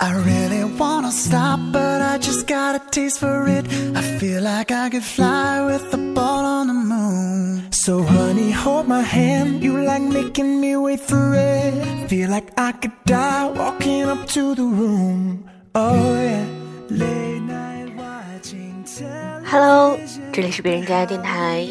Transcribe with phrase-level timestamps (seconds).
[0.00, 3.66] I really wanna stop, but I just got a taste for it.
[3.94, 7.68] I feel like I could fly with the ball on the moon.
[7.70, 9.62] So, honey, hold my hand.
[9.62, 12.08] You like making me wait for it.
[12.08, 15.44] Feel like I could die walking up to the room.
[15.74, 16.46] Oh, yeah.
[16.90, 18.84] Late night watching
[19.44, 19.96] Hello，
[20.32, 21.66] 这里是别人家的电台，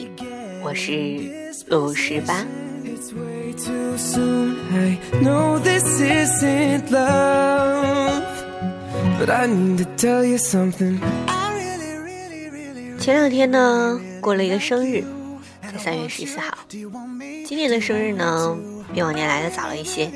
[0.63, 2.34] 我是陆十八。
[2.84, 4.55] It's way too soon.
[4.73, 8.05] I know this isn't love,
[12.98, 15.02] 前两天呢，过了一个生日，
[15.62, 16.52] 在三月十四号。
[16.69, 17.47] do you want me?
[17.47, 18.55] 今年的生日呢，
[18.93, 20.10] 比往年来的早了一些。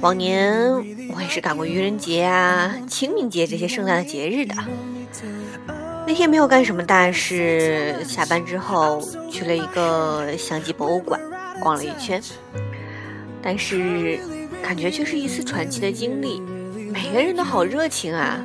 [0.00, 0.54] 往年
[1.12, 4.54] 我也是赶过愚人节啊、清明节这些盛大的节日的。
[6.06, 11.20] 那天没有干什么大事，下班之后去了一个相机博物馆，
[11.60, 12.22] 逛了一圈。
[13.42, 14.20] 但是
[14.62, 16.40] 感觉却是一次传奇的经历，
[16.96, 18.42] 每个人都好热情啊！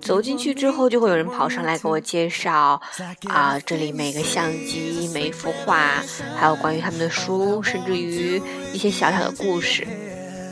[0.00, 2.80] 走进去之后，就会有人跑上来给我介绍
[3.26, 6.00] 啊，这里每个相机、每一幅画，
[6.38, 8.40] 还有关于他们的书，甚至于
[8.72, 9.84] 一些小小的故事，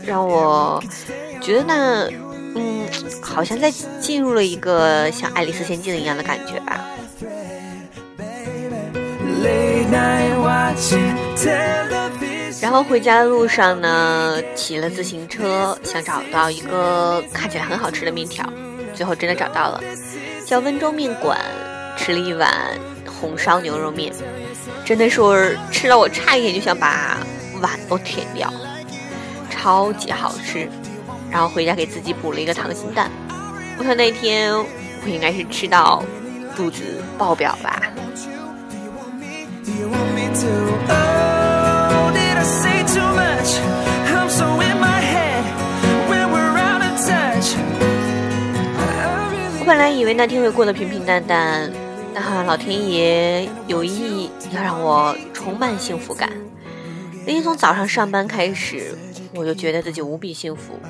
[0.05, 0.83] 让我
[1.41, 2.09] 觉得呢，
[2.57, 2.89] 嗯，
[3.23, 3.71] 好像在
[4.01, 6.85] 进入了一个像《爱丽丝仙境》一样的感觉吧。
[12.61, 18.45] 然后回家的路上呢，骑了自行车，想找到一个看起来很好吃的面条，
[18.95, 19.81] 最后真的找到了，
[20.47, 21.39] 叫温州面馆，
[21.97, 22.51] 吃了一碗
[23.07, 24.13] 红烧牛肉面，
[24.85, 27.19] 真的是吃到我差一点就想把
[27.61, 28.53] 碗都舔掉，
[29.51, 30.69] 超级好吃。
[31.31, 33.09] 然后回家给自己补了一个溏心蛋，
[33.79, 36.03] 我想那天我应该是吃到
[36.57, 36.83] 肚子
[37.17, 37.81] 爆表吧。
[50.11, 51.71] 为那天会过得平平淡淡，
[52.13, 56.29] 但老天爷有意要让我充满幸福感。
[57.25, 58.93] 那天从早上上班开始，
[59.37, 60.81] 我就觉得自己无比幸福，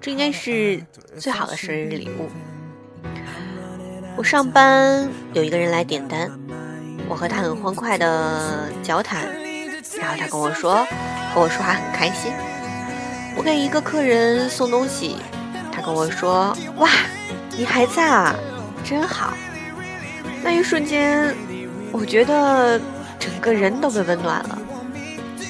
[0.00, 0.80] 这应该是
[1.18, 2.30] 最好的生日礼物。
[4.16, 6.30] 我上班有一个人来点单，
[7.08, 9.24] 我和他很欢快的交谈，
[9.98, 10.86] 然后他跟我说，
[11.34, 12.30] 和我说话很开心。
[13.36, 15.16] 我给一个客人送东西，
[15.72, 16.88] 他跟我说：“哇，
[17.56, 18.32] 你还在啊，
[18.82, 19.34] 真好。”
[20.44, 21.34] 那一瞬间，
[21.92, 22.80] 我觉得
[23.18, 24.58] 整个人都被温暖了。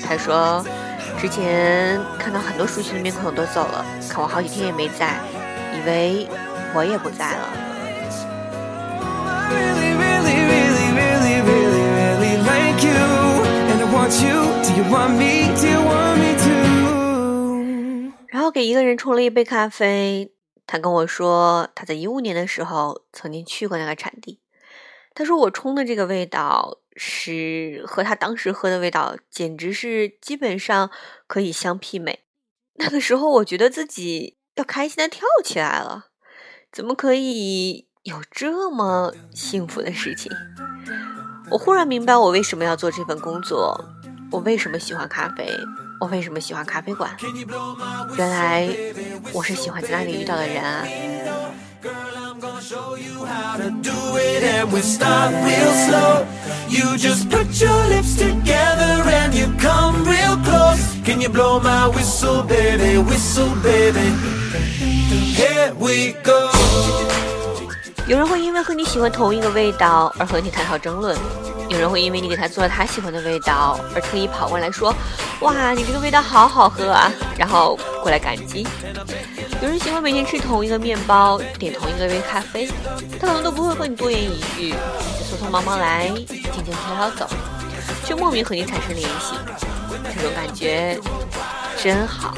[0.05, 0.65] 他说
[1.19, 5.17] ：“之前看到很多熟悉的面孔都走了，看我好几天也没在，
[5.75, 6.29] 以为
[6.75, 7.49] 我也不在了。
[9.51, 12.93] really, really, really, really, really, really like you.
[13.71, 14.37] And I want you.
[14.63, 15.49] Do you want me?
[15.57, 16.53] Do you want me to?
[18.29, 20.33] ”然后给一个人冲了一杯咖啡，
[20.73, 24.41] 他跟我说他在一五年的时候曾经去过那个产地。
[25.15, 30.91] 他说我冲的这个味道是和他当时喝的味道简直是基本上
[31.27, 32.21] 可以相媲美。
[32.77, 36.07] 那个时候我觉得自己要开心的跳起来了，
[36.73, 40.33] 怎么可以有这么幸福的事情？
[41.51, 43.79] 我忽然明白我为什么要做这份工作，
[44.31, 45.47] 我为什么喜欢咖啡，
[46.03, 47.09] 我为什么喜欢咖啡馆？
[48.19, 48.69] 原来
[49.33, 50.85] 我是喜欢在那里遇到的人啊。
[68.09, 71.17] 有人会因为和你喜欢同一个味道而和你谈笑争论，
[71.73, 74.95] 有人会因为你给他做了他喜欢的味道而特意跑过来说
[75.41, 78.67] ：“哇，你这个味道好好喝啊！”然后过来感激。
[79.63, 82.69] 有人喜欢每天吃同一个面包，点同一个杯咖啡，
[83.19, 87.31] 他可能都不会和你多言一句，就匆匆忙忙来，静静飘飘走，
[88.05, 89.35] 却莫名和你产生联系，
[90.15, 90.99] 这种感觉
[91.83, 92.35] 真好。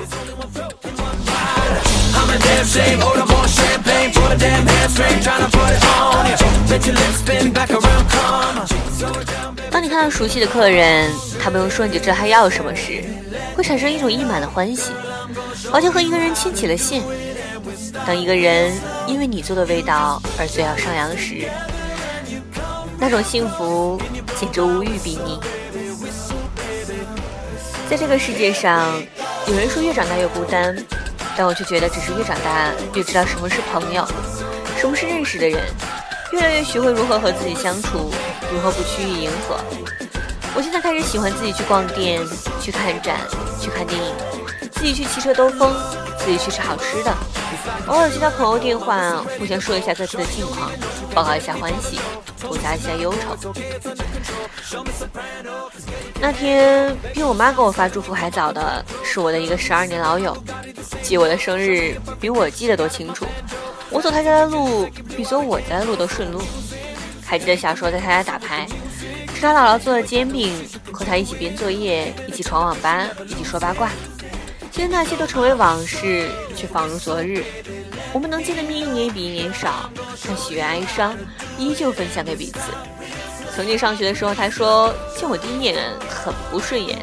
[9.70, 11.10] 当你看到熟悉的客人，
[11.42, 13.04] 他不用说你就知道他要什么时，
[13.54, 14.90] 会产生一种溢满的欢喜，
[15.70, 17.02] 好像和一个人牵起了线。
[18.06, 18.72] 当一个人
[19.06, 21.48] 因为你做的味道而嘴角上扬时，
[22.98, 24.00] 那种幸福
[24.38, 25.38] 简直无与比拟。
[27.90, 29.00] 在这个世界上，
[29.46, 30.76] 有人说越长大越孤单，
[31.36, 34.06] 但我却觉得只是越长大越知道什么是朋友，
[34.76, 35.60] 什么是认识的人，
[36.32, 38.12] 越来越学会如何和自己相处，
[38.52, 39.58] 如何不趋于迎合。
[40.54, 42.20] 我现在开始喜欢自己去逛店、
[42.60, 43.20] 去看展、
[43.60, 44.14] 去看电影，
[44.70, 45.74] 自己去骑车兜风，
[46.18, 47.12] 自己去吃好吃的，
[47.86, 50.70] 偶尔接到朋友电话，互相说一下各自的近况，
[51.14, 51.98] 报告一下欢喜，
[52.40, 53.52] 吐槽一下忧愁。
[56.20, 60.36] 那天比我妈给我发祝福还早的是我的一个十二年老友，
[61.02, 63.26] 记我的生日比我记得都清楚。
[63.90, 66.42] 我走他家的路比走我家的路都顺路。
[67.24, 68.66] 还记得小时候在他家打牌，
[69.34, 70.52] 吃他姥姥做的煎饼，
[70.92, 73.90] 和他一起编作业，一起闯网吧，一起说八卦。
[74.74, 77.44] 现在那些都成为往事，却仿如昨日。
[78.12, 79.88] 我们能见的面一年比一年少，
[80.26, 81.14] 但喜悦哀伤
[81.56, 82.58] 依旧分享给彼此。
[83.54, 85.76] 曾经上学的时候，他说见我第一眼
[86.10, 86.98] 很不顺眼，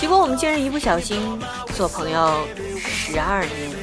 [0.00, 1.38] 结果我们竟然一不小心
[1.74, 2.34] 做朋友
[2.78, 3.76] 十二年。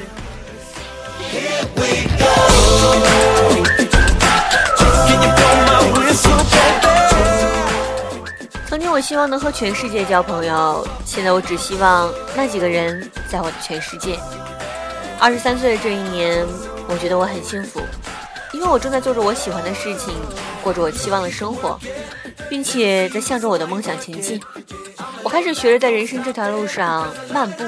[8.74, 14.18] 曾经我希望能和全世界交朋友，现在我只希望那几个人在我的全世界。
[15.20, 16.44] 二十三岁的这一年，
[16.88, 17.80] 我觉得我很幸福，
[18.52, 20.12] 因为我正在做着我喜欢的事情，
[20.60, 21.78] 过着我期望的生活，
[22.48, 24.42] 并且在向着我的梦想前进。
[25.22, 27.62] 我开始学着在人生这条路上漫步，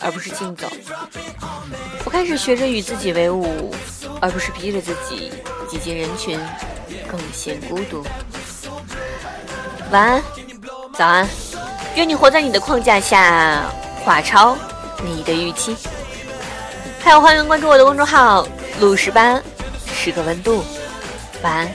[0.00, 0.66] 而不是竞走。
[2.04, 3.72] 我开始学着与自己为伍，
[4.20, 5.30] 而不是逼着自己
[5.68, 6.36] 挤进人群，
[7.08, 8.04] 更显孤独。
[9.92, 10.22] 晚安。
[10.98, 11.24] 早安，
[11.94, 13.62] 愿你活在你的框架下，
[14.04, 14.58] 画超
[15.00, 15.76] 你的预期。
[16.98, 18.44] 还有，欢迎关注我的公众号
[18.80, 19.40] “陆十八”，
[19.94, 20.64] 是个温度。
[21.40, 21.68] 晚安。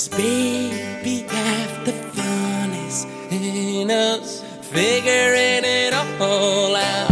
[0.00, 7.09] Cause baby, half the fun is in us figuring it all out.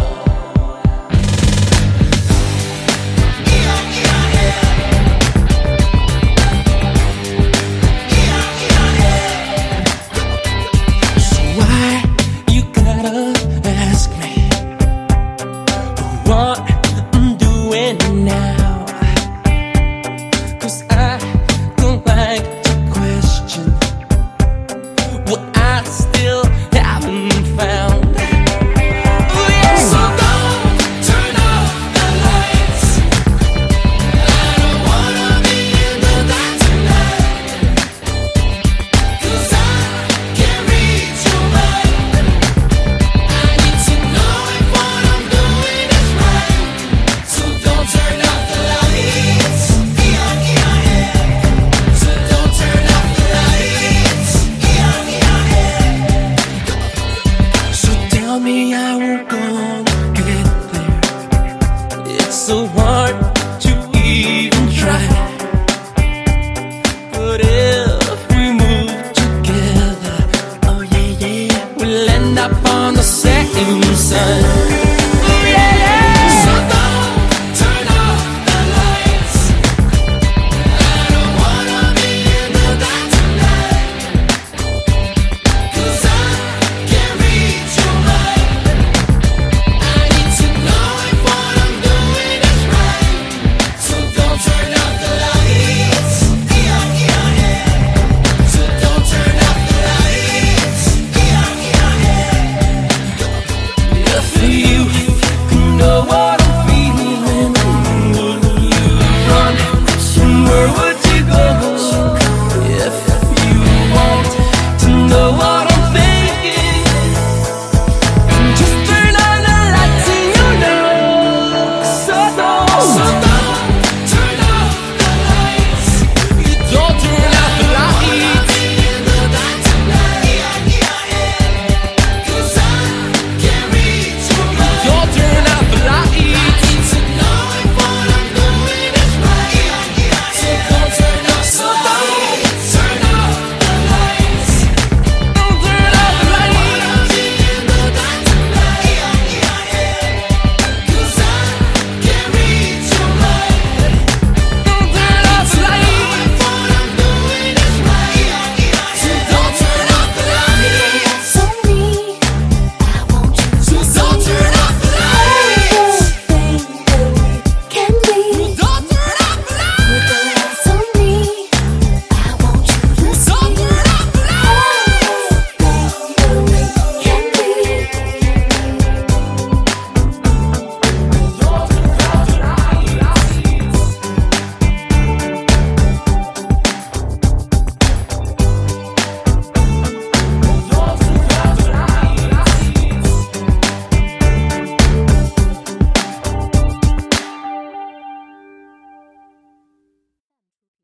[58.38, 61.00] tell me I will go get there.
[62.07, 63.08] It's so one.